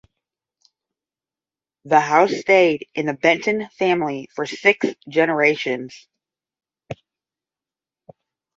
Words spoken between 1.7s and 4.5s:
The house stayed in the Benton family for